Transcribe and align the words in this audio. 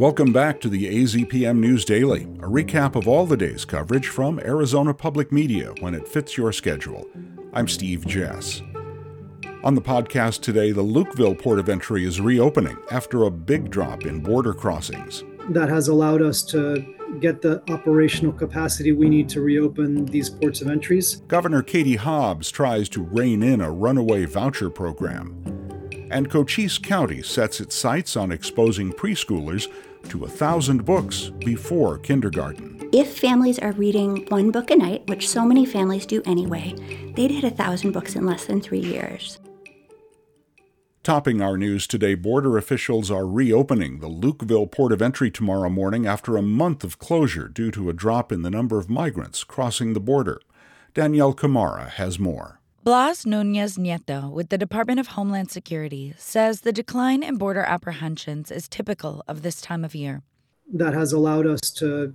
Welcome 0.00 0.32
back 0.32 0.62
to 0.62 0.70
the 0.70 0.86
AZPM 0.86 1.58
News 1.58 1.84
Daily, 1.84 2.22
a 2.22 2.48
recap 2.48 2.96
of 2.96 3.06
all 3.06 3.26
the 3.26 3.36
day's 3.36 3.66
coverage 3.66 4.08
from 4.08 4.40
Arizona 4.40 4.94
Public 4.94 5.30
Media 5.30 5.74
when 5.80 5.94
it 5.94 6.08
fits 6.08 6.38
your 6.38 6.52
schedule. 6.52 7.06
I'm 7.52 7.68
Steve 7.68 8.06
Jess. 8.06 8.62
On 9.62 9.74
the 9.74 9.82
podcast 9.82 10.40
today, 10.40 10.72
the 10.72 10.82
Lukeville 10.82 11.38
port 11.38 11.58
of 11.58 11.68
entry 11.68 12.06
is 12.06 12.18
reopening 12.18 12.78
after 12.90 13.24
a 13.24 13.30
big 13.30 13.68
drop 13.68 14.06
in 14.06 14.20
border 14.20 14.54
crossings. 14.54 15.22
That 15.50 15.68
has 15.68 15.88
allowed 15.88 16.22
us 16.22 16.42
to 16.44 16.82
get 17.20 17.42
the 17.42 17.62
operational 17.70 18.32
capacity 18.32 18.92
we 18.92 19.10
need 19.10 19.28
to 19.28 19.42
reopen 19.42 20.06
these 20.06 20.30
ports 20.30 20.62
of 20.62 20.68
entries. 20.68 21.16
Governor 21.28 21.62
Katie 21.62 21.96
Hobbs 21.96 22.50
tries 22.50 22.88
to 22.88 23.02
rein 23.02 23.42
in 23.42 23.60
a 23.60 23.70
runaway 23.70 24.24
voucher 24.24 24.70
program. 24.70 25.36
And 26.10 26.30
Cochise 26.30 26.78
County 26.78 27.22
sets 27.22 27.60
its 27.60 27.76
sights 27.76 28.16
on 28.16 28.32
exposing 28.32 28.92
preschoolers 28.92 29.70
to 30.08 30.24
a 30.24 30.28
thousand 30.28 30.84
books 30.84 31.30
before 31.38 31.98
kindergarten. 31.98 32.88
If 32.92 33.18
families 33.18 33.58
are 33.58 33.72
reading 33.72 34.26
one 34.28 34.50
book 34.50 34.70
a 34.70 34.76
night, 34.76 35.06
which 35.08 35.28
so 35.28 35.44
many 35.44 35.64
families 35.64 36.06
do 36.06 36.22
anyway, 36.24 36.74
they'd 37.14 37.30
hit 37.30 37.44
a 37.44 37.50
thousand 37.50 37.92
books 37.92 38.16
in 38.16 38.26
less 38.26 38.46
than 38.46 38.60
three 38.60 38.80
years. 38.80 39.38
Topping 41.02 41.40
our 41.40 41.56
news 41.56 41.86
today, 41.86 42.14
border 42.14 42.58
officials 42.58 43.10
are 43.10 43.26
reopening 43.26 44.00
the 44.00 44.08
Lukeville 44.08 44.70
port 44.70 44.92
of 44.92 45.00
entry 45.00 45.30
tomorrow 45.30 45.70
morning 45.70 46.06
after 46.06 46.36
a 46.36 46.42
month 46.42 46.84
of 46.84 46.98
closure 46.98 47.48
due 47.48 47.70
to 47.70 47.88
a 47.88 47.94
drop 47.94 48.30
in 48.30 48.42
the 48.42 48.50
number 48.50 48.78
of 48.78 48.90
migrants 48.90 49.42
crossing 49.42 49.94
the 49.94 50.00
border. 50.00 50.40
Danyelle 50.94 51.34
Khmara 51.34 51.88
has 51.88 52.18
more. 52.18 52.59
Blas 52.82 53.26
Nunez 53.26 53.76
Neto 53.76 54.30
with 54.30 54.48
the 54.48 54.56
Department 54.56 54.98
of 54.98 55.08
Homeland 55.08 55.50
Security 55.50 56.14
says 56.16 56.62
the 56.62 56.72
decline 56.72 57.22
in 57.22 57.36
border 57.36 57.60
apprehensions 57.60 58.50
is 58.50 58.68
typical 58.68 59.22
of 59.28 59.42
this 59.42 59.60
time 59.60 59.84
of 59.84 59.94
year. 59.94 60.22
That 60.72 60.94
has 60.94 61.12
allowed 61.12 61.46
us 61.46 61.60
to 61.72 62.14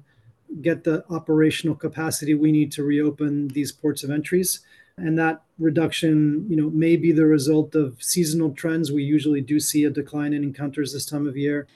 get 0.64 0.84
the 0.84 1.06
operational 1.08 1.76
capacity 1.76 2.34
we 2.34 2.52
need 2.52 2.72
to 2.72 2.84
reopen 2.84 3.50
these 3.50 3.72
ports 3.72 4.04
of 4.04 4.10
entries. 4.10 4.62
And 4.98 5.20
that 5.20 5.44
reduction 5.60 6.48
you 6.50 6.56
know 6.56 6.72
may 6.72 6.96
be 6.96 7.12
the 7.12 7.28
result 7.28 7.76
of 7.76 8.02
seasonal 8.02 8.52
trends. 8.52 8.92
We 8.92 9.04
usually 9.04 9.42
do 9.42 9.60
see 9.60 9.84
a 9.84 9.92
decline 9.92 10.34
in 10.34 10.44
encounters 10.44 10.94
this 10.94 11.06
time 11.06 11.28
of 11.28 11.38
year 11.38 11.68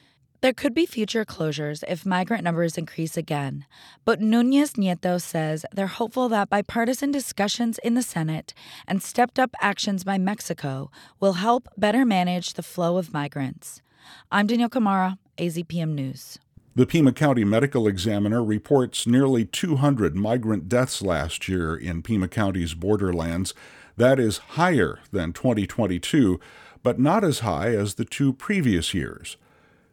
there 0.42 0.54
could 0.54 0.74
be 0.74 0.86
future 0.86 1.26
closures 1.26 1.84
if 1.88 2.06
migrant 2.06 2.44
numbers 2.44 2.78
increase 2.78 3.18
again, 3.18 3.66
but 4.06 4.22
Nunez 4.22 4.78
Neto 4.78 5.18
says 5.18 5.66
they're 5.74 5.88
hopeful 5.88 6.30
that 6.30 6.50
bipartisan 6.50 7.12
discussions 7.12 7.78
in 7.80 7.94
the 7.94 8.02
Senate 8.02 8.54
and 8.88 9.04
stepped 9.04 9.38
up 9.38 9.52
actions 9.60 10.04
by 10.04 10.18
Mexico 10.18 10.90
will 11.20 11.34
help 11.34 11.68
better 11.78 12.06
manage 12.06 12.54
the 12.54 12.64
flow 12.64 12.98
of 12.98 13.14
migrants. 13.14 13.82
I'm 14.32 14.48
Danyelle 14.48 14.70
Khmara, 14.70 15.18
AZPM 15.38 15.90
News. 15.90 16.40
The 16.76 16.86
Pima 16.86 17.12
County 17.12 17.44
Medical 17.44 17.88
Examiner 17.88 18.42
reports 18.42 19.06
nearly 19.06 19.44
200 19.44 20.16
migrant 20.16 20.70
deaths 20.70 21.02
last 21.02 21.50
year 21.50 21.76
in 21.76 22.02
Pima 22.02 22.30
County's 22.30 22.74
borderlands. 22.74 23.54
That 23.98 24.20
is 24.20 24.38
higher 24.38 25.00
than 25.12 25.34
2022, 25.34 26.40
but 26.82 26.98
not 26.98 27.26
as 27.26 27.40
high 27.40 27.76
as 27.76 27.96
the 27.96 28.06
two 28.06 28.32
previous 28.32 28.94
years. 28.94 29.36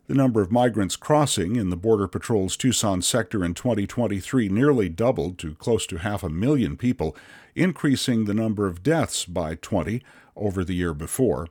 The 0.07 0.15
number 0.15 0.41
of 0.41 0.53
migrants 0.53 0.95
crossing 0.95 1.57
in 1.57 1.71
the 1.71 1.77
Border 1.77 2.07
Patrol's 2.07 2.57
Tucson 2.57 3.03
sector 3.03 3.45
in 3.45 3.55
2023 3.55 4.49
nearly 4.49 4.89
doubled 4.89 5.37
to 5.39 5.57
close 5.57 5.85
to 5.89 5.97
half 5.97 6.23
a 6.23 6.29
million 6.29 6.77
people, 6.77 7.17
increasing 7.57 8.25
the 8.25 8.35
number 8.35 8.69
of 8.69 8.85
deaths 8.85 9.25
by 9.25 9.57
20 9.57 10.01
over 10.37 10.63
the 10.63 10.77
year 10.77 10.95
before. 10.95 11.49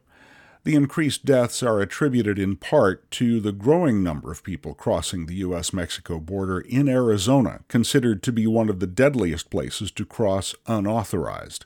The 0.63 0.73
increased 0.73 1.25
deaths 1.25 1.61
are 1.63 1.81
attributed 1.81 2.39
in 2.39 2.55
part 2.55 3.11
to 3.11 3.41
the 3.41 3.51
growing 3.51 4.01
number 4.01 4.31
of 4.31 4.41
people 4.41 4.73
crossing 4.73 5.25
the 5.25 5.35
U.S. 5.35 5.73
Mexico 5.73 6.21
border 6.21 6.61
in 6.61 6.87
Arizona, 6.87 7.59
considered 7.67 8.23
to 8.23 8.31
be 8.31 8.47
one 8.47 8.69
of 8.69 8.79
the 8.79 8.87
deadliest 8.87 9.49
places 9.49 9.91
to 9.91 10.05
cross 10.05 10.55
unauthorized. 10.65 11.65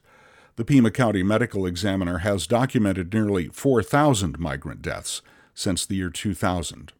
The 0.56 0.66
Pima 0.66 0.90
County 0.90 1.22
Medical 1.22 1.68
Examiner 1.68 2.20
has 2.20 2.48
documented 2.48 3.14
nearly 3.14 3.48
4,000 3.50 4.40
migrant 4.40 4.82
deaths 4.82 5.22
since 5.59 5.86
the 5.86 5.96
year 5.96 6.09
2000. 6.09 6.94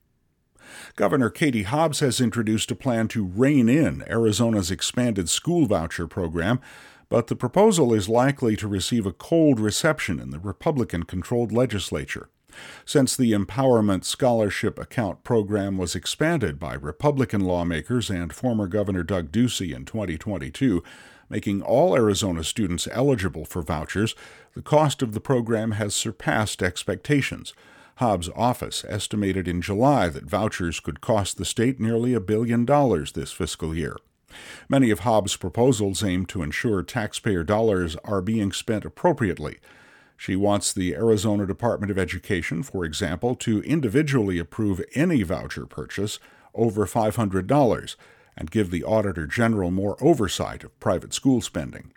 Governor 0.96 1.30
Katie 1.30 1.64
Hobbs 1.64 2.00
has 2.00 2.22
introduced 2.22 2.70
a 2.72 2.75
plan 2.75 3.08
to 3.09 3.25
rein 3.25 3.70
in 3.70 4.03
Arizona's 4.08 4.70
expanded 4.70 5.30
school 5.30 5.66
voucher 5.66 6.08
program 6.08 6.59
but 7.09 7.25
the 7.28 7.36
proposal 7.36 7.94
is 7.94 8.08
likely 8.08 8.56
to 8.56 8.68
receive 8.68 9.06
a 9.06 9.12
cold 9.12 9.59
reception 9.59 10.19
in 10.19 10.30
the 10.30 10.40
Republican 10.40 11.03
controlled 11.03 11.52
legislature. 11.52 12.30
Since 12.86 13.16
the 13.16 13.31
Empowerment 13.31 14.06
Scholarship 14.06 14.80
Account 14.80 15.24
program 15.24 15.78
was 15.78 15.96
expanded 15.96 16.59
by 16.59 16.75
Republican 16.75 17.42
lawmakers 17.42 18.09
and 18.09 18.34
former 18.34 18.68
Governor 18.68 19.03
Doug 19.03 19.31
Ducey 19.31 19.74
in 19.74 19.86
2022, 19.86 20.84
making 21.30 21.62
all 21.62 21.96
Arizona 21.96 22.44
students 22.44 22.88
eligible 22.92 23.46
for 23.46 23.62
vouchers, 23.62 24.16
the 24.56 24.62
cost 24.62 25.02
of 25.02 25.14
the 25.14 25.22
program 25.22 25.72
has 25.72 25.94
surpassed 25.94 26.64
expectations. 26.64 27.53
Hobbs' 28.00 28.30
office 28.34 28.86
estimated 28.88 29.46
in 29.46 29.62
July 29.62 30.08
that 30.08 30.24
vouchers 30.24 30.80
could 30.80 31.02
cost 31.02 31.36
the 31.36 31.44
state 31.44 31.82
nearly 31.82 32.14
a 32.14 32.22
billion 32.22 32.64
dollars 32.64 33.12
this 33.12 33.34
fiscal 33.34 33.76
year. 33.76 33.98
Many 34.70 34.90
of 34.90 35.00
Hobbs' 35.00 35.36
proposals 35.36 36.02
aim 36.02 36.26
to 36.28 36.42
ensure 36.42 36.82
taxpayer 36.82 37.44
dollars 37.44 37.98
are 38.06 38.22
being 38.22 38.54
spent 38.54 38.86
appropriately. 38.86 39.60
She 40.16 40.38
wants 40.38 40.72
the 40.72 40.96
Arizona 40.96 41.46
Department 41.46 41.92
of 41.92 41.98
Education, 41.98 42.64
for 42.64 42.86
example, 42.86 43.36
to 43.36 43.62
individually 43.64 44.40
approve 44.40 44.81
any 44.96 45.24
voucher 45.24 45.66
purchase 45.66 46.20
over 46.56 46.86
$500 46.86 47.96
and 48.38 48.50
give 48.50 48.72
the 48.72 48.86
Auditor 48.86 49.28
General 49.28 49.72
more 49.72 50.02
oversight 50.02 50.64
of 50.64 50.80
private 50.80 51.14
school 51.14 51.42
spending. 51.42 51.92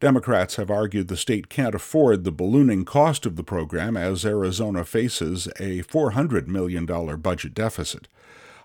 Democrats 0.00 0.56
have 0.56 0.70
argued 0.70 1.08
the 1.08 1.16
state 1.16 1.50
can't 1.50 1.74
afford 1.74 2.24
the 2.24 2.32
ballooning 2.32 2.86
cost 2.86 3.26
of 3.26 3.36
the 3.36 3.44
program 3.44 3.98
as 3.98 4.24
Arizona 4.24 4.82
faces 4.82 5.46
a 5.58 5.82
$400 5.82 6.46
million 6.46 6.86
budget 7.20 7.52
deficit. 7.52 8.08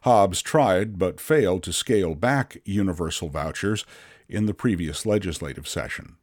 Hobbs 0.03 0.41
tried 0.41 0.97
but 0.97 1.19
failed 1.19 1.62
to 1.63 1.73
scale 1.73 2.16
back 2.16 2.62
universal 2.63 3.28
vouchers 3.28 3.85
in 4.29 4.46
the 4.46 4.53
previous 4.53 5.06
legislative 5.06 5.68
session. 5.68 6.16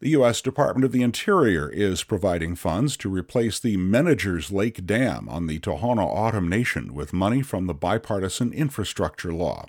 The 0.00 0.10
U.S. 0.10 0.42
Department 0.42 0.84
of 0.84 0.92
the 0.92 1.02
Interior 1.02 1.70
is 1.70 2.04
providing 2.04 2.56
funds 2.56 2.98
to 2.98 3.08
replace 3.08 3.58
the 3.58 3.78
Menagers 3.78 4.52
Lake 4.52 4.84
Dam 4.84 5.30
on 5.30 5.46
the 5.46 5.60
Tohono 5.60 6.10
O'odham 6.10 6.46
Nation 6.48 6.92
with 6.92 7.14
money 7.14 7.40
from 7.40 7.66
the 7.66 7.74
bipartisan 7.74 8.52
infrastructure 8.52 9.32
law. 9.32 9.64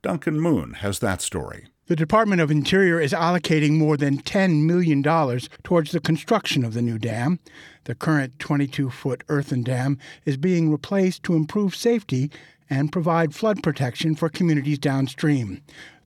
Duncan 0.00 0.38
Moon 0.38 0.74
has 0.74 1.00
that 1.00 1.20
story. 1.20 1.66
The 1.86 1.96
Department 1.96 2.40
of 2.40 2.50
Interior 2.50 2.98
is 2.98 3.12
allocating 3.12 3.72
more 3.72 3.98
than 3.98 4.22
$10 4.22 4.62
million 4.62 5.02
towards 5.02 5.92
the 5.92 6.00
construction 6.00 6.64
of 6.64 6.72
the 6.72 6.80
new 6.80 6.96
dam. 6.96 7.40
The 7.84 7.94
current 7.94 8.38
22 8.38 8.88
foot 8.88 9.22
earthen 9.28 9.62
dam 9.62 9.98
is 10.24 10.38
being 10.38 10.72
replaced 10.72 11.24
to 11.24 11.34
improve 11.34 11.76
safety 11.76 12.30
and 12.70 12.90
provide 12.90 13.34
flood 13.34 13.62
protection 13.62 14.14
for 14.14 14.30
communities 14.30 14.78
downstream. 14.78 15.60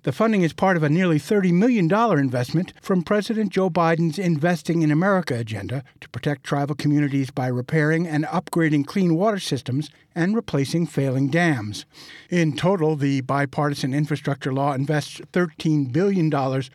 The 0.04 0.12
funding 0.12 0.42
is 0.42 0.52
part 0.52 0.76
of 0.76 0.84
a 0.84 0.88
nearly 0.88 1.18
$30 1.18 1.52
million 1.52 1.92
investment 1.92 2.72
from 2.80 3.02
President 3.02 3.50
Joe 3.50 3.68
Biden's 3.68 4.16
Investing 4.16 4.82
in 4.82 4.92
America 4.92 5.34
agenda 5.34 5.82
to 6.00 6.08
protect 6.10 6.44
tribal 6.44 6.76
communities 6.76 7.32
by 7.32 7.48
repairing 7.48 8.06
and 8.06 8.24
upgrading 8.26 8.86
clean 8.86 9.16
water 9.16 9.40
systems 9.40 9.90
and 10.14 10.36
replacing 10.36 10.86
failing 10.86 11.28
dams. 11.28 11.84
In 12.30 12.56
total, 12.56 12.96
the 12.96 13.20
bipartisan 13.22 13.92
infrastructure 13.92 14.52
law 14.52 14.72
invests 14.72 15.20
$13 15.32 15.92
billion 15.92 16.28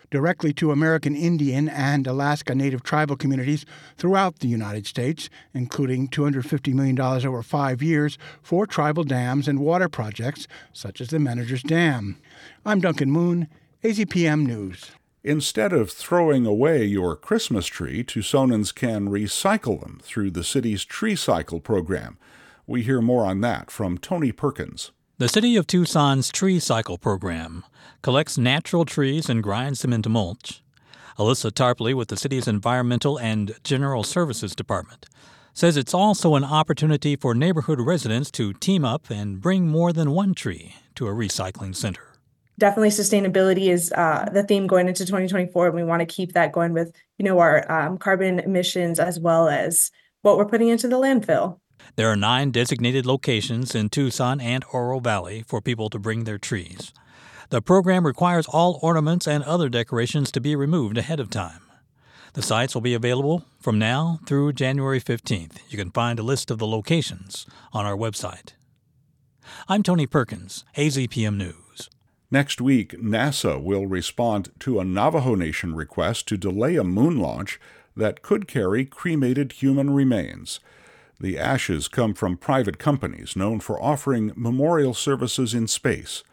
directly 0.09 0.53
to 0.53 0.71
American 0.71 1.15
Indian 1.15 1.67
and 1.69 2.05
Alaska 2.07 2.55
Native 2.55 2.83
tribal 2.83 3.15
communities 3.15 3.65
throughout 3.97 4.39
the 4.39 4.47
United 4.47 4.85
States, 4.85 5.29
including 5.53 6.07
$250 6.09 6.73
million 6.73 6.99
over 6.99 7.41
five 7.41 7.81
years 7.81 8.17
for 8.41 8.65
tribal 8.65 9.03
dams 9.03 9.47
and 9.47 9.59
water 9.59 9.89
projects 9.89 10.47
such 10.71 10.99
as 11.01 11.09
the 11.09 11.17
Menagers 11.17 11.63
Dam. 11.63 12.17
I'm 12.65 12.79
Duncan 12.79 13.11
Moon, 13.13 13.47
AZPM 13.83 14.47
News. 14.47 14.89
Instead 15.23 15.71
of 15.71 15.91
throwing 15.91 16.47
away 16.47 16.83
your 16.83 17.15
Christmas 17.15 17.67
tree, 17.67 18.03
Tucsonans 18.03 18.73
can 18.73 19.07
recycle 19.07 19.79
them 19.79 20.01
through 20.01 20.31
the 20.31 20.43
city's 20.43 20.83
Tree 20.83 21.15
Cycle 21.15 21.59
program. 21.59 22.17
We 22.65 22.81
hear 22.81 23.01
more 23.01 23.23
on 23.25 23.41
that 23.41 23.69
from 23.69 23.99
Tony 23.99 24.31
Perkins. 24.31 24.91
The 25.19 25.29
City 25.29 25.55
of 25.55 25.67
Tucson's 25.67 26.31
Tree 26.31 26.59
Cycle 26.59 26.97
program 26.97 27.63
collects 28.01 28.35
natural 28.35 28.83
trees 28.83 29.29
and 29.29 29.43
grinds 29.43 29.83
them 29.83 29.93
into 29.93 30.09
mulch. 30.09 30.63
Alyssa 31.19 31.51
Tarpley 31.51 31.93
with 31.93 32.07
the 32.07 32.17
city's 32.17 32.47
Environmental 32.47 33.19
and 33.19 33.55
General 33.63 34.03
Services 34.03 34.55
Department 34.55 35.05
says 35.53 35.77
it's 35.77 35.93
also 35.93 36.33
an 36.33 36.43
opportunity 36.43 37.15
for 37.15 37.35
neighborhood 37.35 37.79
residents 37.79 38.31
to 38.31 38.53
team 38.53 38.83
up 38.83 39.11
and 39.11 39.39
bring 39.39 39.67
more 39.67 39.93
than 39.93 40.09
one 40.09 40.33
tree 40.33 40.73
to 40.95 41.05
a 41.05 41.11
recycling 41.11 41.75
center 41.75 42.12
definitely 42.57 42.89
sustainability 42.89 43.69
is 43.69 43.91
uh, 43.93 44.29
the 44.31 44.43
theme 44.43 44.67
going 44.67 44.87
into 44.87 45.05
2024 45.05 45.67
and 45.67 45.75
we 45.75 45.83
want 45.83 45.99
to 46.01 46.05
keep 46.05 46.33
that 46.33 46.51
going 46.51 46.73
with 46.73 46.95
you 47.17 47.25
know 47.25 47.39
our 47.39 47.69
um, 47.71 47.97
carbon 47.97 48.39
emissions 48.39 48.99
as 48.99 49.19
well 49.19 49.47
as 49.47 49.91
what 50.21 50.37
we're 50.37 50.45
putting 50.45 50.69
into 50.69 50.87
the 50.87 50.97
landfill 50.97 51.59
There 51.95 52.09
are 52.09 52.15
nine 52.15 52.51
designated 52.51 53.05
locations 53.05 53.75
in 53.75 53.89
Tucson 53.89 54.39
and 54.39 54.63
Oro 54.71 54.99
Valley 54.99 55.43
for 55.47 55.61
people 55.61 55.89
to 55.89 55.99
bring 55.99 56.23
their 56.23 56.37
trees. 56.37 56.93
The 57.49 57.61
program 57.61 58.05
requires 58.05 58.47
all 58.47 58.79
ornaments 58.81 59.27
and 59.27 59.43
other 59.43 59.69
decorations 59.69 60.31
to 60.31 60.41
be 60.41 60.55
removed 60.55 60.97
ahead 60.97 61.19
of 61.19 61.29
time. 61.29 61.61
The 62.33 62.41
sites 62.41 62.73
will 62.73 62.81
be 62.81 62.95
available 62.95 63.45
from 63.59 63.77
now 63.77 64.19
through 64.25 64.53
January 64.53 64.99
15th. 64.99 65.59
You 65.69 65.77
can 65.77 65.91
find 65.91 66.17
a 66.17 66.23
list 66.23 66.49
of 66.49 66.57
the 66.57 66.65
locations 66.65 67.45
on 67.71 67.85
our 67.85 67.95
website. 67.95 68.53
I'm 69.67 69.83
Tony 69.83 70.07
Perkins, 70.07 70.65
AZPM 70.75 71.37
News. 71.37 71.62
Next 72.33 72.59
week, 72.59 72.93
NASA 72.93 73.61
will 73.61 73.85
respond 73.85 74.49
to 74.61 74.79
a 74.79 74.83
Navajo 74.83 75.35
Nation 75.35 75.75
request 75.75 76.27
to 76.29 76.35
delay 76.35 76.77
a 76.77 76.83
moon 76.83 77.19
launch 77.19 77.59
that 77.95 78.23
could 78.23 78.47
carry 78.47 78.85
cremated 78.85 79.51
human 79.51 79.91
remains. 79.91 80.59
The 81.19 81.37
ashes 81.37 81.87
come 81.87 82.15
from 82.15 82.37
private 82.37 82.79
companies 82.79 83.35
known 83.35 83.59
for 83.59 83.79
offering 83.79 84.31
memorial 84.35 84.95
services 84.95 85.53
in 85.53 85.67
space. 85.67 86.23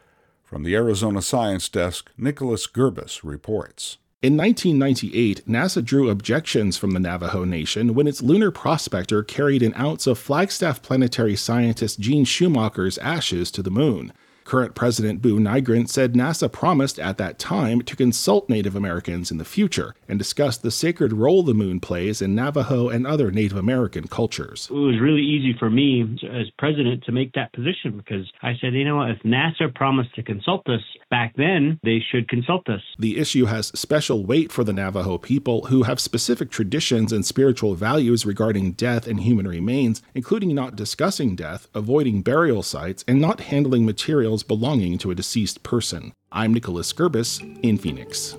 From 0.43 0.63
the 0.63 0.75
Arizona 0.75 1.21
Science 1.21 1.69
Desk, 1.69 2.11
Nicholas 2.17 2.67
Gerbis 2.67 3.21
reports. 3.23 3.99
In 4.23 4.39
1998, 4.39 5.47
NASA 5.47 5.85
drew 5.85 6.09
objections 6.09 6.79
from 6.79 6.93
the 6.93 7.01
Navajo 7.01 7.45
Nation 7.45 7.93
when 7.93 8.07
its 8.07 8.23
lunar 8.23 8.51
prospector 8.51 9.23
carried 9.23 9.63
an 9.63 9.75
ounce 9.75 10.07
of 10.07 10.19
Flagstaff 10.19 10.81
planetary 10.81 11.37
scientist 11.37 12.01
Gene 12.01 12.25
Shoemaker's 12.25 12.97
ashes 12.97 13.51
to 13.51 13.63
the 13.63 13.71
moon. 13.71 14.15
Current 14.51 14.75
President 14.75 15.23
Buu 15.23 15.39
Nygren 15.39 15.89
said 15.89 16.15
NASA 16.15 16.51
promised 16.51 16.99
at 16.99 17.19
that 17.19 17.39
time 17.39 17.83
to 17.83 17.95
consult 17.95 18.49
Native 18.49 18.75
Americans 18.75 19.31
in 19.31 19.39
the 19.39 19.45
future 19.45 19.95
and 20.09 20.19
discuss 20.19 20.59
the 20.59 20.73
sacred 20.73 21.13
role 21.13 21.45
the 21.45 21.55
moon 21.55 21.79
plays 21.79 22.21
in 22.21 22.35
Navajo 22.35 22.89
and 22.89 23.07
other 23.07 23.31
Native 23.31 23.57
American 23.57 24.09
cultures. 24.09 24.67
It 24.69 24.75
was 24.75 24.99
really 25.01 25.23
easy 25.23 25.55
for 25.57 25.71
me 25.71 26.19
as 26.29 26.51
president 26.59 27.05
to 27.05 27.13
make 27.13 27.33
that 27.35 27.53
position 27.53 27.97
because 27.97 28.29
I 28.43 28.55
said, 28.61 28.75
you 28.75 28.85
know 28.85 28.97
what, 28.97 29.11
if 29.11 29.23
NASA 29.23 29.73
promised 29.73 30.17
to 30.17 30.25
consult 30.25 30.69
us 30.69 30.83
back 31.11 31.33
then, 31.37 31.79
they 31.85 32.03
should 32.11 32.29
consult 32.29 32.69
us. 32.69 32.83
The 32.99 33.19
issue 33.19 33.45
has 33.45 33.69
special 33.79 34.27
weight 34.27 34.51
for 34.51 34.65
the 34.65 34.73
Navajo 34.73 35.17
people 35.19 35.67
who 35.67 35.85
have 35.85 36.01
specific 36.01 36.51
traditions 36.51 37.13
and 37.13 37.25
spiritual 37.25 37.77
values 37.77 38.27
regarding 38.27 38.73
death 38.73 39.07
and 39.07 39.21
human 39.21 39.47
remains, 39.47 40.03
including 40.13 40.57
not 40.57 40.75
discussing 40.75 41.37
death, 41.37 41.69
avoiding 41.73 42.23
burial 42.23 42.65
sites, 42.65 43.05
and 43.07 43.21
not 43.21 43.43
handling 43.43 43.87
materials 43.87 44.40
belonging 44.43 44.99
to 44.99 45.11
a 45.11 45.15
deceased 45.15 45.63
person. 45.63 46.13
I'm 46.33 46.53
Nicholas 46.53 46.93
Gerbis 46.93 47.41
in 47.63 47.79
Phoenix. 47.79 48.37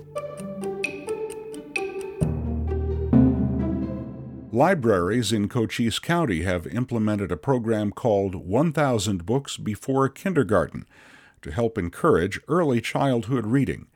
Libraries 4.53 5.31
in 5.31 5.48
Cochise 5.48 5.98
County 5.98 6.42
have 6.42 6.68
implemented 6.68 7.31
a 7.31 7.38
program 7.38 7.92
called 7.92 8.36
1000 8.36 9.25
Books 9.25 9.56
Before 9.56 10.09
Kindergarten 10.09 10.86
to 11.42 11.51
help 11.51 11.77
encourage 11.77 12.39
early 12.47 12.81
childhood 12.81 13.45
reading. 13.45 13.88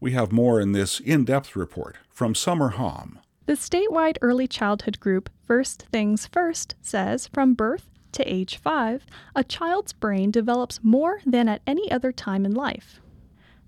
We 0.00 0.12
have 0.12 0.32
more 0.32 0.60
in 0.60 0.72
this 0.72 0.98
in 0.98 1.24
depth 1.24 1.54
report 1.54 1.98
from 2.08 2.34
Summer 2.34 2.70
Hom. 2.70 3.20
The 3.46 3.52
statewide 3.52 4.16
early 4.22 4.48
childhood 4.48 4.98
group 4.98 5.28
First 5.46 5.86
Things 5.92 6.26
First 6.26 6.74
says 6.80 7.28
from 7.28 7.54
birth 7.54 7.88
to 8.12 8.32
age 8.32 8.56
5, 8.56 9.06
a 9.34 9.44
child's 9.44 9.92
brain 9.92 10.30
develops 10.30 10.82
more 10.82 11.20
than 11.26 11.48
at 11.48 11.62
any 11.66 11.90
other 11.90 12.12
time 12.12 12.44
in 12.44 12.54
life. 12.54 13.00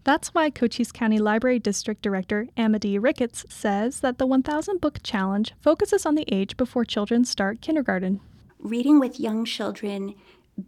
That's 0.04 0.34
why 0.34 0.50
Cochise 0.50 0.92
County 0.92 1.18
Library 1.18 1.58
District 1.58 2.02
Director 2.02 2.48
Amity 2.58 2.98
Ricketts 2.98 3.46
says 3.48 4.00
that 4.00 4.18
the 4.18 4.26
1000 4.26 4.78
Book 4.80 4.98
Challenge 5.02 5.54
focuses 5.60 6.04
on 6.04 6.14
the 6.14 6.26
age 6.28 6.58
before 6.58 6.84
children 6.84 7.24
start 7.24 7.62
kindergarten. 7.62 8.20
Reading 8.58 9.00
with 9.00 9.18
young 9.18 9.46
children 9.46 10.14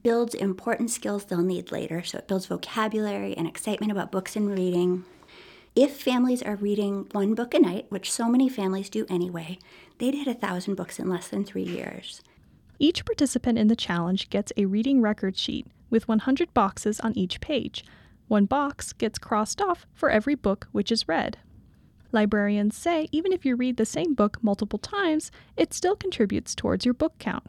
builds 0.02 0.34
important 0.34 0.90
skills 0.90 1.26
they'll 1.26 1.42
need 1.42 1.70
later, 1.70 2.02
so 2.02 2.18
it 2.18 2.28
builds 2.28 2.46
vocabulary 2.46 3.36
and 3.36 3.46
excitement 3.46 3.92
about 3.92 4.10
books 4.10 4.36
and 4.36 4.50
reading. 4.50 5.04
If 5.74 6.00
families 6.00 6.42
are 6.42 6.56
reading 6.56 7.06
one 7.12 7.34
book 7.34 7.52
a 7.52 7.58
night, 7.58 7.86
which 7.90 8.10
so 8.10 8.30
many 8.30 8.48
families 8.48 8.88
do 8.88 9.04
anyway, 9.10 9.58
they'd 9.98 10.14
hit 10.14 10.26
a 10.26 10.34
thousand 10.34 10.76
books 10.76 10.98
in 10.98 11.10
less 11.10 11.28
than 11.28 11.44
three 11.44 11.62
years. 11.62 12.22
Each 12.78 13.04
participant 13.04 13.58
in 13.58 13.68
the 13.68 13.76
challenge 13.76 14.28
gets 14.28 14.52
a 14.56 14.66
reading 14.66 15.00
record 15.00 15.36
sheet 15.36 15.66
with 15.88 16.08
100 16.08 16.52
boxes 16.52 17.00
on 17.00 17.16
each 17.16 17.40
page. 17.40 17.84
One 18.28 18.44
box 18.44 18.92
gets 18.92 19.18
crossed 19.18 19.62
off 19.62 19.86
for 19.94 20.10
every 20.10 20.34
book 20.34 20.68
which 20.72 20.92
is 20.92 21.08
read. 21.08 21.38
Librarians 22.12 22.76
say 22.76 23.08
even 23.12 23.32
if 23.32 23.44
you 23.44 23.56
read 23.56 23.76
the 23.76 23.84
same 23.84 24.14
book 24.14 24.38
multiple 24.42 24.78
times, 24.78 25.30
it 25.56 25.72
still 25.72 25.96
contributes 25.96 26.54
towards 26.54 26.84
your 26.84 26.94
book 26.94 27.14
count. 27.18 27.44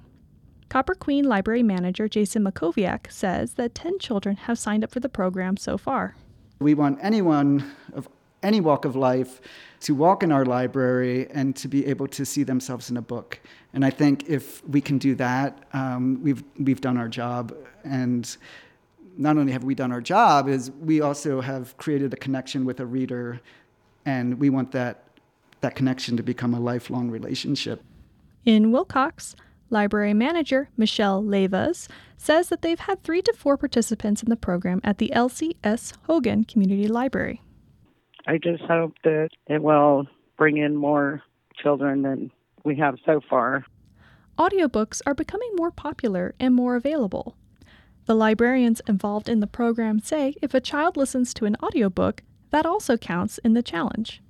Copper 0.70 0.96
Queen 0.96 1.26
Library 1.26 1.64
Manager 1.64 2.08
Jason 2.08 2.44
Makoviak 2.44 3.12
says 3.12 3.54
that 3.54 3.76
10 3.76 4.00
children 4.00 4.36
have 4.36 4.60
signed 4.60 4.84
up 4.84 4.92
for 4.92 5.00
the 5.00 5.10
program 5.10 5.58
so 5.58 5.78
far. 5.78 6.16
We 6.60 6.74
want 6.74 7.00
anyone 7.02 7.72
of 7.94 8.10
any 8.44 8.62
walk 8.62 8.86
of 8.86 8.96
life 8.96 9.42
to 9.82 9.94
walk 9.94 10.24
in 10.24 10.32
our 10.32 10.46
library 10.46 11.28
and 11.32 11.56
to 11.56 11.68
be 11.68 11.86
able 11.86 12.08
to 12.08 12.26
see 12.26 12.44
themselves 12.44 12.90
in 12.90 12.98
a 12.98 13.02
book. 13.02 13.40
And 13.74 13.86
I 13.86 13.90
think 13.90 14.28
if 14.28 14.68
we 14.68 14.82
can 14.82 14.98
do 14.98 15.16
that, 15.16 15.66
um, 15.74 16.22
we've 16.24 16.44
we've 16.60 16.82
done 16.82 16.98
our 16.98 17.08
job. 17.08 17.56
And 17.84 18.38
not 19.18 19.38
only 19.38 19.52
have 19.52 19.64
we 19.64 19.76
done 19.76 19.92
our 19.92 20.02
job, 20.02 20.48
is 20.48 20.72
we 20.72 21.02
also 21.02 21.42
have 21.42 21.76
created 21.78 22.14
a 22.14 22.18
connection 22.18 22.66
with 22.66 22.80
a 22.80 22.86
reader, 22.86 23.40
and 24.06 24.40
we 24.40 24.50
want 24.50 24.72
that 24.72 25.04
that 25.62 25.76
connection 25.76 26.18
to 26.18 26.24
become 26.24 26.54
a 26.54 26.60
lifelong 26.60 27.10
relationship. 27.10 27.84
In 28.46 28.72
Willcox, 28.72 29.36
library 29.70 30.14
manager 30.14 30.70
Michelle 30.78 31.22
Levas 31.22 31.88
says 32.18 32.50
that 32.50 32.62
they've 32.62 32.80
had 32.80 33.04
three 33.04 33.22
to 33.22 33.34
four 33.34 33.58
participants 33.58 34.24
in 34.24 34.30
the 34.30 34.36
program 34.36 34.82
at 34.84 34.98
the 34.98 35.12
Elsie 35.14 35.58
S. 35.64 35.94
Hogan 36.08 36.46
Community 36.46 36.88
Library. 36.88 37.42
I 38.28 38.38
just 38.38 38.64
hope 38.64 38.94
that 39.04 39.30
it 39.48 39.64
will 39.64 40.06
bring 40.38 40.58
in 40.58 40.76
more 40.76 41.24
children 41.56 42.02
than 42.02 42.32
we 42.64 42.76
have 42.76 42.98
so 43.06 43.22
far. 43.30 43.66
Audiobooks 44.38 45.02
are 45.06 45.16
becoming 45.16 45.52
more 45.56 45.72
popular 45.72 46.36
and 46.40 46.54
more 46.54 46.76
available. 46.76 47.36
The 48.06 48.16
librarians 48.16 48.82
involved 48.88 49.30
in 49.30 49.40
the 49.40 49.48
program 49.48 50.00
say 50.00 50.36
if 50.42 50.54
a 50.54 50.62
child 50.62 50.98
listens 50.98 51.34
to 51.36 51.46
an 51.46 51.56
audiobook, 51.64 52.22
that 52.52 52.66
also 52.66 52.98
counts 52.98 53.38
in 53.40 53.54
the 53.54 53.64
challenge. 53.64 54.22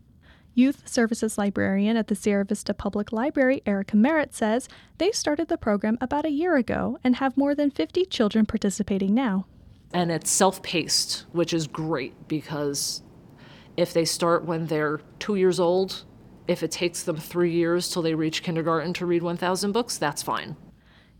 Youth 0.54 0.88
Services 0.88 1.38
Librarian 1.38 1.98
at 1.98 2.08
the 2.08 2.16
Sierra 2.16 2.44
Vista 2.44 2.74
Public 2.74 3.12
Library, 3.12 3.62
Erica 3.68 3.96
Merritt, 3.96 4.34
says 4.34 4.68
they 4.98 5.12
started 5.12 5.50
the 5.50 5.58
program 5.58 5.98
about 6.02 6.26
a 6.26 6.32
year 6.32 6.56
ago 6.56 6.98
and 7.04 7.18
have 7.18 7.38
more 7.38 7.54
than 7.54 7.70
50 7.70 8.06
children 8.06 8.46
participating 8.46 9.14
now. 9.14 9.46
And 9.94 10.12
it's 10.12 10.32
self 10.32 10.64
paced, 10.64 11.26
which 11.32 11.54
is 11.54 11.68
great 11.68 12.28
because 12.28 13.04
if 13.78 13.94
they 13.94 14.06
start 14.06 14.44
when 14.44 14.66
they're 14.66 15.00
two 15.20 15.36
years 15.36 15.60
old, 15.60 16.04
if 16.48 16.64
it 16.64 16.72
takes 16.72 17.04
them 17.04 17.18
three 17.18 17.52
years 17.52 17.90
till 17.90 18.02
they 18.02 18.16
reach 18.16 18.44
kindergarten 18.44 18.94
to 18.94 19.06
read 19.06 19.22
1,000 19.22 19.72
books, 19.72 19.98
that's 19.98 20.24
fine. 20.24 20.56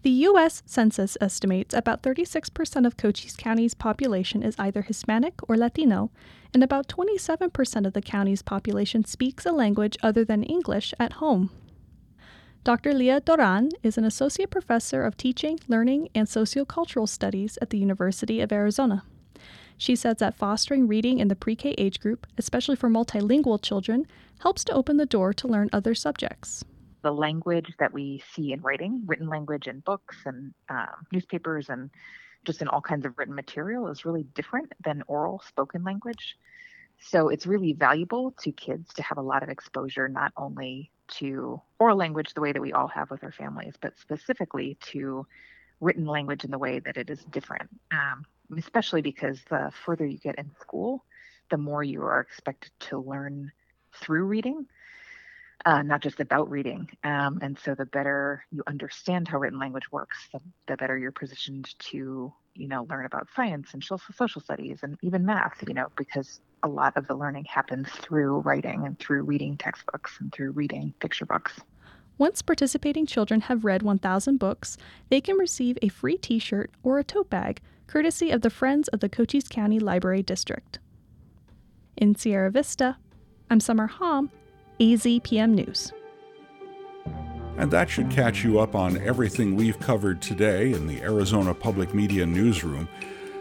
The 0.04 0.10
U.S. 0.12 0.64
Census 0.66 1.18
estimates 1.20 1.74
about 1.74 2.02
36% 2.02 2.86
of 2.86 2.98
Cochise 2.98 3.36
County's 3.36 3.74
population 3.74 4.42
is 4.42 4.56
either 4.58 4.82
Hispanic 4.84 5.34
or 5.50 5.58
Latino, 5.58 6.12
and 6.54 6.64
about 6.64 6.88
27% 6.88 7.86
of 7.86 7.94
the 7.94 8.02
county's 8.02 8.42
population 8.42 9.04
speaks 9.04 9.46
a 9.46 9.52
language 9.52 9.98
other 10.02 10.24
than 10.24 10.44
English 10.44 10.94
at 11.00 11.14
home. 11.14 11.50
Dr. 12.64 12.94
Leah 12.94 13.22
Doran 13.22 13.70
is 13.84 13.98
an 13.98 14.04
associate 14.04 14.50
professor 14.50 15.04
of 15.04 15.18
teaching, 15.18 15.60
learning, 15.68 16.10
and 16.14 16.28
sociocultural 16.28 17.10
studies 17.10 17.58
at 17.62 17.70
the 17.70 17.78
University 17.78 18.40
of 18.40 18.52
Arizona. 18.52 19.04
She 19.78 19.96
says 19.96 20.18
that 20.18 20.36
fostering 20.36 20.88
reading 20.88 21.20
in 21.20 21.28
the 21.28 21.36
pre 21.36 21.56
K 21.56 21.76
age 21.78 22.00
group, 22.00 22.26
especially 22.38 22.76
for 22.76 22.90
multilingual 22.90 23.62
children, 23.62 24.08
helps 24.40 24.64
to 24.66 24.74
open 24.74 24.98
the 24.98 25.06
door 25.06 25.34
to 25.34 25.48
learn 25.48 25.70
other 25.72 25.94
subjects. 25.94 26.64
The 27.04 27.12
language 27.14 27.74
that 27.80 27.94
we 27.94 28.24
see 28.34 28.54
in 28.54 28.62
writing, 28.62 29.04
written 29.06 29.28
language 29.28 29.68
in 29.68 29.80
books 29.82 30.18
and 30.26 30.54
um, 30.70 31.06
newspapers 31.12 31.70
and 31.70 31.92
just 32.44 32.62
in 32.62 32.68
all 32.68 32.82
kinds 32.82 33.06
of 33.06 33.18
written 33.18 33.36
material, 33.36 33.88
is 33.88 34.06
really 34.06 34.24
different 34.34 34.74
than 34.84 35.04
oral 35.08 35.42
spoken 35.48 35.84
language. 35.84 36.38
So 37.00 37.30
it's 37.30 37.46
really 37.46 37.74
valuable 37.74 38.32
to 38.42 38.52
kids 38.52 38.94
to 38.96 39.04
have 39.04 39.18
a 39.18 39.22
lot 39.22 39.44
of 39.44 39.50
exposure, 39.50 40.08
not 40.10 40.32
only 40.36 40.92
to 41.20 41.62
oral 41.80 41.98
language 41.98 42.34
the 42.34 42.42
way 42.42 42.52
that 42.52 42.62
we 42.62 42.74
all 42.74 42.88
have 42.88 43.12
with 43.12 43.24
our 43.24 43.32
families, 43.32 43.76
but 43.80 43.98
specifically 44.00 44.78
to 44.92 45.26
written 45.80 46.06
language 46.06 46.44
in 46.44 46.52
the 46.52 46.58
way 46.58 46.80
that 46.80 46.98
it 46.98 47.10
is 47.10 47.24
different. 47.26 47.70
Um, 47.92 48.26
especially 48.56 49.02
because 49.02 49.40
the 49.50 49.72
further 49.86 50.06
you 50.06 50.18
get 50.18 50.38
in 50.38 50.52
school, 50.60 51.04
the 51.50 51.58
more 51.58 51.84
you 51.84 52.02
are 52.02 52.20
expected 52.20 52.72
to 52.80 53.00
learn 53.00 53.52
through 53.94 54.26
reading, 54.26 54.66
uh, 55.66 55.82
not 55.82 56.02
just 56.02 56.20
about 56.20 56.50
reading. 56.50 56.88
Um, 57.04 57.40
and 57.42 57.58
so 57.58 57.76
the 57.76 57.86
better 57.86 58.46
you 58.52 58.64
understand 58.68 59.28
how 59.28 59.40
written 59.40 59.60
language 59.60 59.92
works, 59.92 60.18
the, 60.32 60.40
the, 60.68 60.78
better 60.78 60.98
you're 60.98 61.12
positioned 61.12 61.74
to, 61.80 62.34
you 62.54 62.68
know, 62.68 62.86
learn 62.90 63.06
about 63.06 63.28
science 63.36 63.74
and 63.74 63.84
social 63.84 64.42
studies 64.42 64.80
and 64.84 64.98
even 65.02 65.26
math, 65.26 65.64
you 65.68 65.74
know, 65.74 65.88
because 65.98 66.42
a 66.64 66.68
lot 66.68 66.96
of 66.98 67.08
the 67.08 67.16
learning 67.16 67.46
happens 67.46 67.90
through 67.90 68.40
writing 68.40 68.86
and 68.86 69.00
through 69.00 69.24
reading 69.24 69.58
textbooks 69.58 70.18
and 70.20 70.32
through 70.32 70.52
reading 70.52 70.94
picture 71.00 71.26
books. 71.26 71.60
Once 72.18 72.42
participating 72.42 73.06
children 73.06 73.42
have 73.42 73.64
read 73.64 73.84
1,000 73.84 74.38
books, 74.38 74.76
they 75.10 75.22
can 75.22 75.38
receive 75.38 75.78
a 75.82 75.88
free 75.88 76.18
t 76.18 76.40
shirt 76.40 76.72
or 76.82 76.98
a 76.98 77.04
tote 77.04 77.30
bag, 77.30 77.62
courtesy 77.88 78.32
of 78.32 78.42
the 78.42 78.50
Friends 78.50 78.90
of 78.90 79.00
the 79.00 79.10
Cochise 79.10 79.48
County 79.48 79.80
Library 79.80 80.22
District. 80.22 80.80
In 81.96 82.16
Sierra 82.16 82.52
Vista, 82.52 82.98
I'm 83.50 83.60
Summer 83.60 83.88
Hom, 83.88 84.30
AZPM 84.80 85.52
News. 85.52 85.94
And 87.58 87.72
that 87.72 87.90
should 87.90 88.12
catch 88.12 88.44
you 88.44 88.60
up 88.60 88.76
on 88.76 89.02
everything 89.02 89.56
we've 89.56 89.80
covered 89.80 90.22
today 90.22 90.74
in 90.74 90.86
the 90.86 91.02
Arizona 91.02 91.54
Public 91.54 91.94
Media 91.94 92.26
Newsroom. 92.26 92.88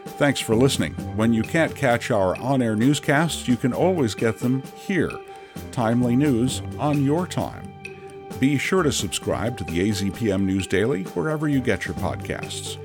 Thanks 0.06 0.40
for 0.40 0.54
listening. 0.54 0.94
When 1.16 1.34
you 1.34 1.42
can't 1.42 1.74
catch 1.74 2.10
our 2.10 2.36
on 2.38 2.62
air 2.62 2.76
newscasts, 2.76 3.48
you 3.48 3.56
can 3.56 3.74
always 3.74 4.14
get 4.14 4.38
them 4.38 4.62
here. 4.74 5.10
Timely 5.72 6.16
news 6.16 6.62
on 6.78 7.04
your 7.04 7.26
time. 7.26 7.72
Be 8.38 8.56
sure 8.58 8.82
to 8.82 8.92
subscribe 8.92 9.58
to 9.58 9.64
the 9.64 9.90
AZPM 9.90 10.42
News 10.42 10.66
Daily 10.66 11.02
wherever 11.02 11.48
you 11.48 11.60
get 11.60 11.84
your 11.84 11.94
podcasts. 11.96 12.78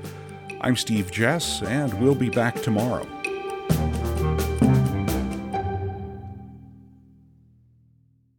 I'm 0.63 0.75
Steve 0.75 1.11
Jess, 1.11 1.63
and 1.63 1.91
we'll 1.95 2.13
be 2.13 2.29
back 2.29 2.61
tomorrow. 2.61 3.07